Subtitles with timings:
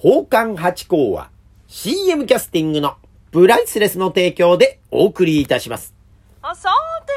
[0.00, 1.28] 宝冠八甲は
[1.66, 2.94] CM キャスティングの
[3.32, 5.92] プライスレスの提供でお送りいたします。
[6.40, 6.70] あさ
[7.04, 7.12] て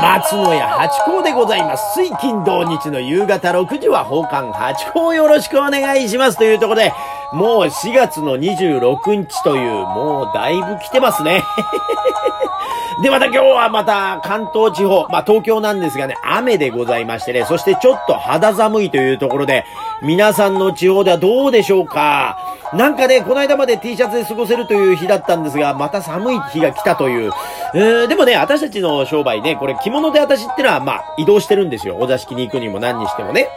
[0.00, 1.94] 松野屋八甲でございます。
[2.00, 6.92] 水金土日の夕方6時は宝冠八甲よろしくお願いしますというところで、
[7.32, 11.42] もう4月の26日という、もうだいぶ来てますね。
[13.02, 19.64] で、また今日はまた関東地方、まあ東京なんですがね、雨でございましてね、そしてちょっと肌寒いというところで、
[20.02, 22.38] 皆さんの地方ではどうでしょうか
[22.72, 27.32] なんかね、この間まで T シャツで過ごせるという日だったんですが、また寒い日が来たという。
[27.74, 31.96] えー、でもね、私たちの商売ね、これ着物で私ってのは、まあ移動してるんですよ。
[32.00, 33.48] お座敷に行くにも何にしてもね。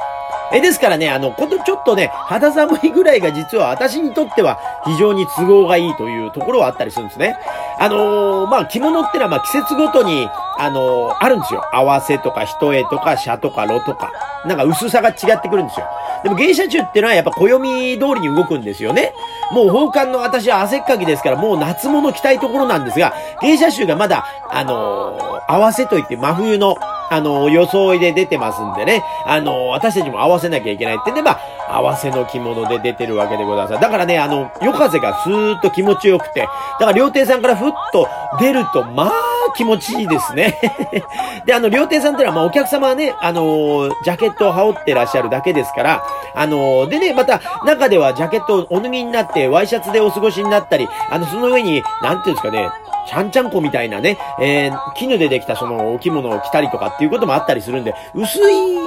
[0.54, 7.38] え、ですからね、あの、ことちょっとね、肌寒いぐらいが実は私にとっては非常に都合がいいというところはあったりするんですね。
[7.80, 11.63] あのー、まあ、着物ってのはま季節ごとに、あのー、あるんですよ。
[11.72, 14.12] 合わせとか一重とか車とか炉とか。
[14.46, 15.85] なんか薄さが違ってくるんですよ。
[16.24, 19.13] でも芸者中ってのはやっぱ暦通りに動くんですよね。
[19.52, 26.76] もう宝冠の私は汗っかきですからもう夏物着たいところなんですが、芸者衆がまだ、あのー、合わせといって真冬の、
[27.12, 31.31] あの、装いで出てますんでね、あの、私たちも合わせなきゃいけないってんで、ま
[31.67, 33.81] あ、合わせの着物で出てるわけでございます。
[33.81, 36.48] だからね、あの、夜風がスーッと気持ちよくて、だ
[36.79, 38.07] から料亭さんからふっと
[38.39, 39.12] 出ると、まあ、
[39.55, 40.60] 気持ちいいですね。
[41.46, 46.04] で、あの、料亭さんってのは、まあ、お客様はね、あのー、ジャケットを羽織ってらっしゃるだけですから、
[46.35, 52.70] あのー、でね、また、中ではジャケットをお脱ぎになって、ワイシャツでお過ごしになったり、あの、その上に、なんていうんですかね、
[53.07, 58.77] ちゃんちゃんこみたいなね、えー、絹でできたそのお着物を着たりとかっていうこともあったりするんで、薄い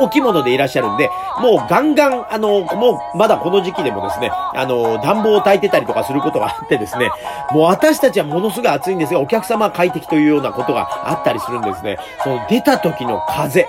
[0.00, 7.10] お着物でいらっしゃるんで、もうガンガン、あの、もうまだこの時期でもですね、あの、暖房を焚いてたりとかすることがあってですね、
[7.52, 11.98] もう私たちはものすごい暑いんですが、お客様は快適というようなことがあったりするんですね。
[12.22, 13.66] その出た時の風。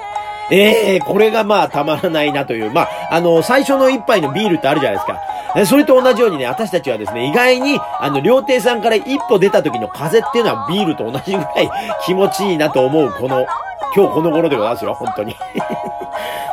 [0.49, 2.71] ええー、これがまあたまらないなという。
[2.71, 5.21] まあ、あの、最初の一杯のビールってあるじゃないですか。
[5.65, 11.69] それと同じようにね、私たちはですね、意外に、あの、料亭さんから一歩出た時の風っていうのはビールと同じぐらい
[12.05, 13.45] 気持ちいいなと思う、この、
[13.95, 15.35] 今日この頃でございますよ、本当に。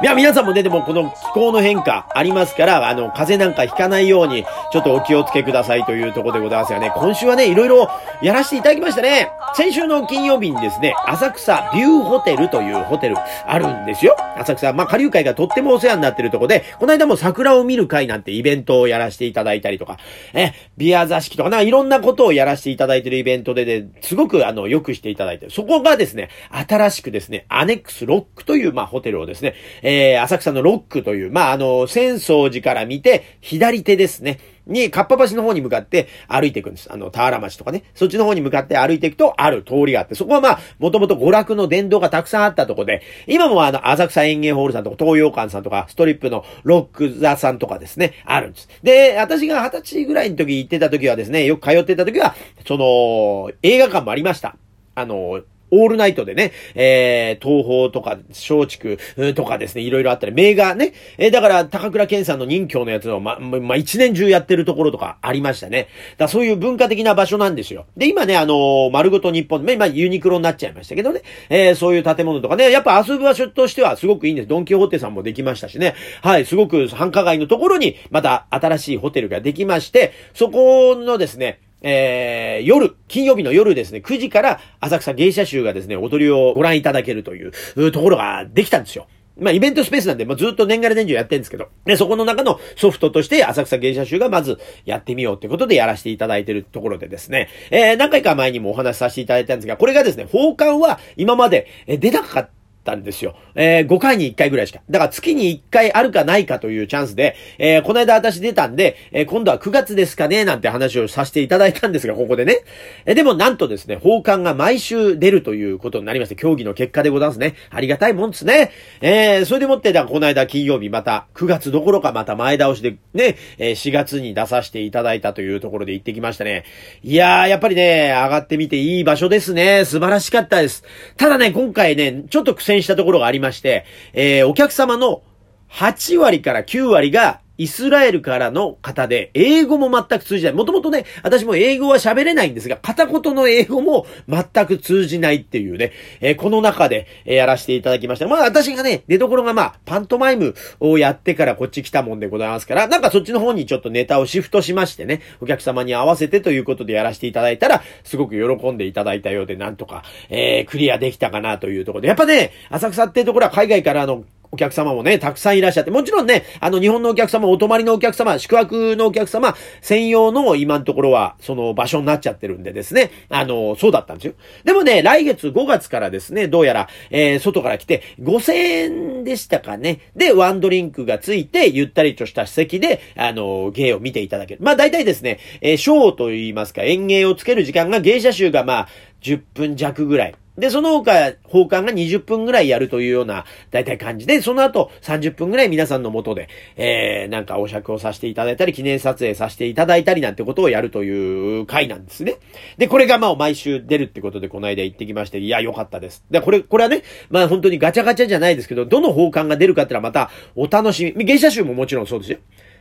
[0.02, 7.88] いや、皆さんもね、でもこの気候の変化ありますから、あの、風邪なんかひかないように、ちょっとお気をつけくださいというところでございますがね、今週はね、いろいろ
[8.20, 9.30] やらせていただきましたね。
[9.54, 13.16] 先週の金曜日にですね、浅草ビューホテルというホテル
[13.46, 14.16] あるんですよ。
[14.36, 19.98] 浅草、まあ、下流会がとってもお世話になってるとこで、この間も桜を見る会なんてイベントをやらせていただいたりとか、
[20.32, 25.52] え、ビア座敷とか、ないろんなことをやらせていただいてるイベントでね、すごくあの、良くしていただいてる。
[25.52, 36.90] そこがですね、新しくですね、アネックスロックという、まあ、ホテルをですね、えー、浅草のロックという、まあ、あの、浅草寺から見て、左手ですね、に、かっぱ橋の方に向かって歩いていくんです。
[36.90, 37.84] あの、田原町とかね。
[37.94, 48.68] そっちの方に向かって歩いていくと、ある通りがあって、そこはまあ、もともと娯楽の伝道がたくさんあったとこで、今もあの、浅草園芸ホールさんとか、東洋館さんとか、ストリップのロック座さんとかですね、あるんです。
[48.82, 52.34] で、私が二十歳ぐらいの時行ってた時はですね、よく通ってた時は、
[52.66, 54.56] その、映画館もありました。
[54.94, 55.42] あの、
[55.82, 65.88] オールナイトでね、えー、東宝とか、松竹とかですね、いろいろあったり、名画ね、えー、だから、高倉健さんの任教のやつを、ま、ま、一年中やってるところとかありましたね。
[66.16, 67.86] だそういう文化的な場所なんですよ。
[67.96, 74.48] で、今ね、あのー、丸ごと日本で、まあ、ユニクロになっちゃいましたけどね、えー、そういう建物とかね、やっぱ遊ぶ場所としてはすごくいいんです。
[74.48, 87.52] ドンキホーテさんもできましたしね、はい、すごく繁華街のところに、また新しいホテルができまして、そこのですね、えー、夜、金曜日の夜ですね、9時から浅草芸者集がですね、踊りをご覧いただけるという
[87.92, 89.06] ところができたんですよ。
[89.38, 102.50] まあ、イベントスペースなんで、まあ、ずっと年がら年中やってるんですけど、で、そこの中のソフトとして、浅草芸者集がまずやってみようってことでやらせていただいてるところでですね、えー、何回か前にもお話しさせていただいたんですが、これがですね、奉還は今まで出なかった
[102.84, 103.34] たんですよ。
[103.54, 104.80] えー、5回に1回ぐらいしか。
[104.88, 112.60] だから月に1回あるかないかというチャンスで、えー、この間私出たんで、えー、今度は9月ですかねなんて話をさせていただいたんですが、ここでね。
[113.06, 117.54] えー、でもなんとですね、奉還が毎週出るということになりまして、競技の結果でございますね。
[117.70, 118.70] ありがたいもんですね。
[119.00, 126.64] えー、それでもって、だからこの間金曜日また9月どころかまた前倒しでね、えー、4月に出させていただいたというところで行ってきましたね。
[127.02, 129.84] いやー、やっぱりね、上がってみていい場所ですね。
[129.84, 130.84] 素晴らしかったです。
[131.16, 135.22] ただね、今回ね、ちょっと苦戦したところがありまして、えー、お客様の
[135.70, 140.52] 8割から9割がイスラエルからの方で、英語も全く通じない。
[140.54, 148.26] もともとね、私も英語は喋れないんですが、片言の英語も全く通じないっていうね、えー、この中で、えー、やらせていただきました。
[148.26, 162.08] まあ私がね、出所がまあ、パントマイムをやってからこっち来たもんでございますから、なんかそっちの方にちょっとネタをシフトしましてね、お客様に合わせてということでやらせていただいたら、すごく喜んでいただいたようで、なんとか、えー、クリアできたかなというところで。
[162.08, 164.24] やっぱね、浅草っていうところは海外からの
[164.54, 174.34] お客様もね、たくさんいらっしゃって、もちろんね、あの、日本のお客様、お泊まりのお客様、宿泊のお客様、専用の今のところは、その場所になっちゃってるんでですね、あの、そうだったんですよ。
[174.62, 179.98] でもね、来月5月からですね、どうやら、えー、外から来て、5000円でしたかね。
[180.14, 184.60] で、ワンドリンクがついて、ゆったりとした席で、あの、芸を見ていただける。
[184.62, 188.88] まあ、大体ですね、えー、ショーと言いますか、演芸をつける時間が芸者集がまあ、
[189.24, 190.34] 10分弱ぐらい。
[190.56, 202.36] で、その他、奉還が20分ぐらいやるというような、だいたい感じで、その後30分ぐらい皆さんのもとで、えー、なんかお酌をさせていただいたり、記念撮影させていただいたりなんてことをやるという回なんですね。
[202.78, 206.24] で、これがまあ毎週出るってことで、この間行ってきまして、いや、良かったです。
[206.30, 211.24] で、これ、これはね、まあ本当にガチャガチャじゃないですけど、どの奉還が出るかってのはまたお楽しみ。
[211.24, 212.38] 芸者集ももちろんそうですよ。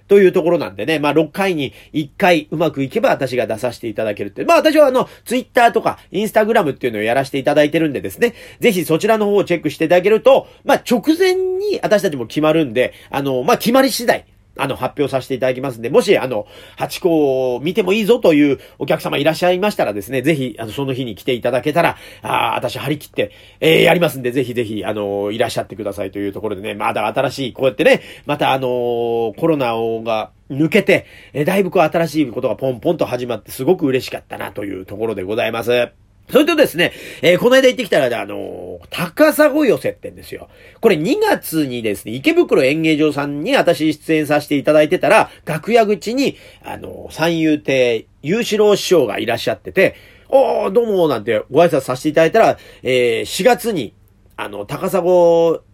[0.07, 4.45] というところなんでね、まあ6回に1回うまくいけば私が出させていただけるって。
[4.45, 14.25] まあ私はあの、ツイッターとかインスタグラムっていうのをやらせていただいてるんでですね、ぜひそちらの方をチェックしていただけると、まあ直前に私たちも決まるんで、あの、まあ決まり次第、
[14.57, 16.47] あの、発表させていただきますんで、もし、あの、
[16.77, 29.73] 8個を見てもいいぞというお客様いらっしゃいましたらですね、ぜひ、あの、その日に来ていただけたら、ああ、私張り切って、えー、やりますんで、ぜひぜひ、あの、いらっしゃってくださいというところでね、まだ新しい、こうやってね、またあのコロナ
[30.03, 36.02] が、抜けて、えだいぶこう新しいことがポンポンと始まってすごく嬉しかったなというところでございます。
[36.29, 40.49] それとですね、えー、この間行ってきたら、あのー、高砂寄せってんですよ。
[40.79, 49.95] これ2月にですね、池袋演芸場さんに私出演させていただいてたら、楽屋口に、あのー、三遊亭、雄志郎師匠がいらっしゃってて、
[50.29, 53.93] おー、どうも、なんてご挨拶させていただいたら、えー、4月に、
[54.35, 55.03] あの、高砂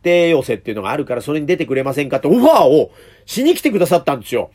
[0.04, 2.92] 亭寄せっていうのがあるから、それに出てくれませんかってオファーを
[3.25, 4.52] しに来てくださったんですよ。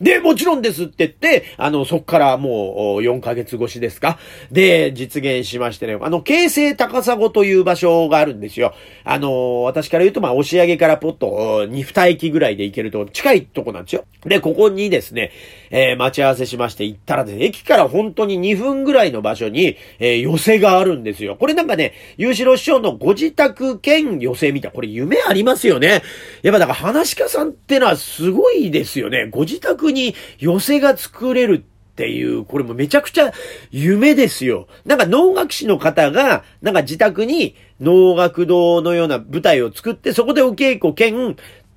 [0.00, 4.18] で、もちろんですって言って、あの、そっからもう4ヶ月越しですか？
[4.52, 8.74] で、実現しましてね、あの、京成高砂という場所があるんですよ。
[9.04, 14.04] あの、私から言うと、まあ、押し上げからポッと2、2駅ぐらいで行けると近いとこなんですよ。
[14.24, 15.30] で、ここにですね、
[15.70, 21.36] えー、待ち合わせしまして行ったらですね、駅から本当に2分ぐらいの場所に、えー、寄せがあるんですよ。
[21.36, 24.72] これなんかね、優志郎師匠のご自宅兼寄せみたい。
[24.72, 26.02] これ夢ありますよね。
[26.42, 29.28] やっぱだから、話し家さんってのはすごいですよね。
[29.30, 33.32] ご自宅に寄せが作れるっていう、これもめちゃくちゃ
[33.70, 34.68] 夢ですよ。
[34.84, 41.36] なんか能楽師の方が、なんか自宅に能楽堂のような舞台を作って、そこでお稽古兼、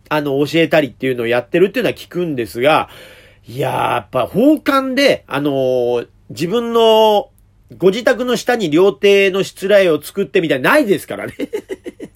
[0.09, 2.89] あの、教えたりっていうのをやってるっていうのは聞くんですが、
[3.47, 7.29] いやー、やっぱ奉還で、あのー、自分の
[7.77, 11.35] ご自宅の下に料亭の失礼を作ってみたいないですからね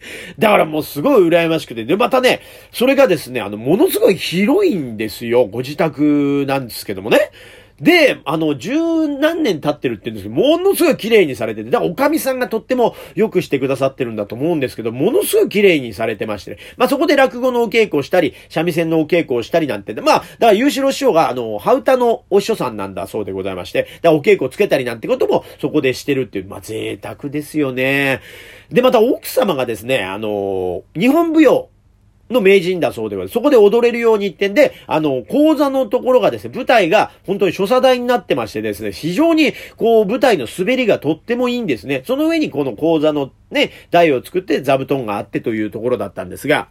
[0.40, 1.86] だからもうすごい羨ましくて。
[1.86, 2.42] で、またね、
[2.72, 5.46] それがですね、あの、ものすごい広いんですよ。
[5.46, 7.32] ご自宅なんですけどもね。
[7.82, 16.58] で、あの、十何年経ってるって言うんですけど、ものすごい綺麗にされてて、だからおかみさんがとってもよくしてくださってるんだと思うんですけど、ものすごい綺麗にされてましてね。
[16.78, 28.22] まあ、そこで落語のお稽古をしたり、三味線のお稽古をしたりなんて、まあ、だから優秀師匠が、あの、ハウタのお師匠さんなんだそうでございまして、だからお稽古をつけたりなんてこともそこでしてるっていう、まあ、贅沢ですよね。
[28.72, 31.70] で、また奥様がですね、あの、日本舞踊、
[32.34, 42.04] の名人だそうでは、そこで踊れるようにってんで、あの、講座のところがですね、舞台が本当に所作台になってましてですね、非常にこう舞台の滑りがとってもいいんですね。
[42.06, 46.68] その上にこの講座のね、台を作って座布団があってというところだったんですが、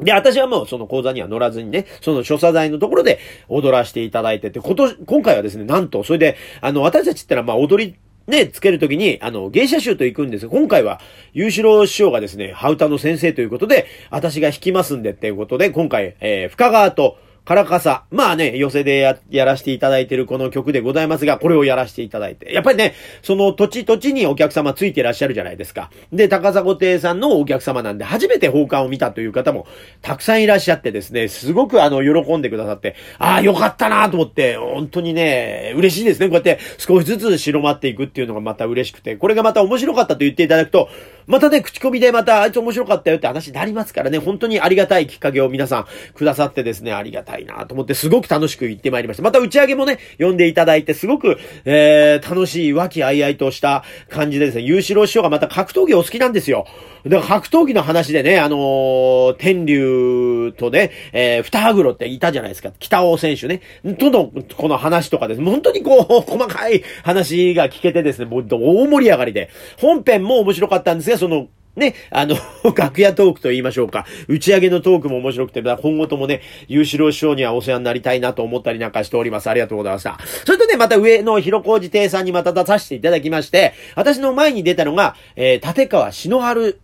[0.00, 3.18] で、私はもうその講座には乗らずにね、その所作台のところで
[3.48, 7.96] 踊らせていただいてて、今年、今回はですね、なんと、それで、あの、私たちってのはまあ踊り
[8.28, 11.00] ね、つけるときに、あの、芸者集と行くんですが今回は、
[11.32, 17.16] 優志郎師匠がですね、ハウタの先生ということで、私が弾きますんでっていうことで、今回、えー、深川と、
[17.48, 18.04] カラカサ。
[18.10, 22.52] まあね、寄せでや、やらせていただいてるこの曲でございますが、これをやらせていただいて。
[22.52, 25.90] やっぱりね、その土地土地にお客様ついてらっしゃるじゃないですか。
[26.12, 29.66] で、高砂亭さんのお客様なんで、初めて奉還を見たという方も
[30.02, 36.26] たくさんいらっしゃってですね、すごくあの、喜んでくださって、ああ、よかったなと思って、本当にね、嬉しいですね。
[36.26, 40.90] こうやって少しずつ広まっていくっていうのがまた嬉しくて、これがまた面白かったと言っていただくと、
[41.26, 49.22] またね、口コミでまた、あいつ面白かったよって話になりますからね、本当にありがたいきっかけを皆さんくださってですね、ありがたいたいなと思ってすごく楽しく行ってまいりました。
[49.22, 56.66] また打ち上げもね、呼んでいただいてすごく、えー、楽しい和気あいあいとした感じでですね、優志郎師匠がまた格闘技お好きなんですよ。
[57.06, 62.72] だから格闘技の話でね、あのー、天竜とね、えー、二羽黒っていたじゃないですか。
[62.78, 63.62] 北尾選手ね。
[63.98, 65.42] との、この話とかです。
[65.42, 69.50] 本当にこう、細かい話が聞けてですね、もう大盛り上がりで。
[69.78, 72.36] 本編も面白かったんですが、その、ね、あの、
[72.76, 74.06] 楽屋トークと言いましょうか。
[74.28, 79.48] 打ち上げのトークも面白くて、今後ともね、優志郎師匠にはお世話になりたいなと思ったりなんかしております。
[79.48, 80.18] ありがとうございました。
[80.44, 86.80] それとね、また上の広小路亭さんにまた出させていただきまして、私の前に出たのが、えー、立川篠春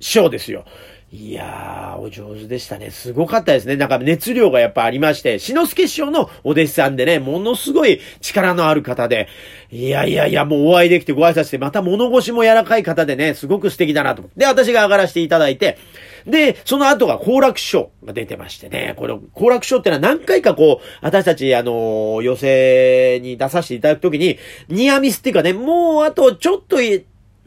[0.00, 0.64] 師匠ですよ。
[1.10, 2.90] いやー、お上手でしたね。
[2.90, 3.76] すごかったですね。
[3.76, 9.26] なんか熱量がやっぱありまして、篠介師匠のお弟子さんでね、ものすごい力のある方で、
[9.70, 14.28] いやいやいや、もうお会いできてご挨拶して、また物腰も柔らかい方でね、すごく素敵だなと。
[14.36, 15.78] で、私が上がらせていただいて、
[16.26, 24.38] で、その後が好楽師匠が出てましてね、この好楽師匠ってのは何回かこう、私たち、あのー、寄席に出させていただくときに、
[24.68, 26.82] ニアミスっていうかね、もうあとちょっと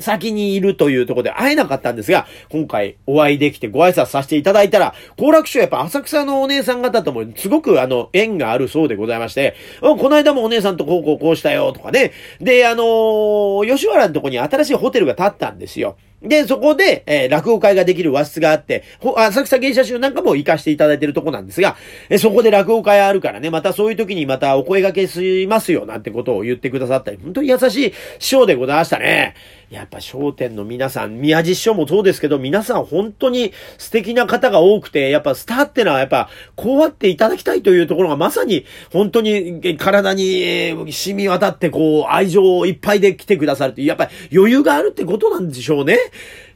[0.01, 12.11] 先にいるというところで会えなかったんですが、今回お会いできてご挨拶させていただいたら、後楽師匠やっぱ浅草のお姉さん方ともすごくあの、縁があるそうでございまして、この間もお姉さんとこうこうこうしたよとかね。
[12.39, 15.97] で、あのー、吉原のとこに新しいホテルが建ったんですよ。
[16.21, 21.75] で、そこで、えー、落語会ができる和室があって、ほ浅草芸者集なんかも行かしていただいてるとこなんですが、
[22.09, 29.35] えー、そこで落語会あるからね、またそういう時にまたお声掛けしますよ、なんてことを言ってくださったり、本当に優しい師匠でございましたね。
[29.71, 45.97] やっぱ商店の皆さん、宮地師匠もそうですけど、皆さん本当に素敵な方が多くて、やっぱスターってのはやっぱ、こうあっていただきたいというところがまさに、本当に体に染み渡って、こう、愛情いっぱいで来てくださるって、やっぱり余裕があるってことなんでしょうね。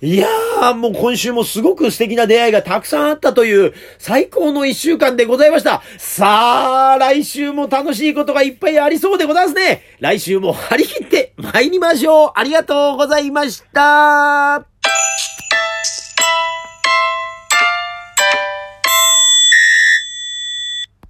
[0.01, 5.81] いやー、もう今週もすごく素敵な出会いがたくさんあったという、最高の一週間でございました。
[5.97, 9.81] さあ、来週も楽しいことがいっぱいありそうでございますね。
[9.99, 12.31] 来週も張り切って参りましょう。
[12.35, 14.74] ありがとうございました。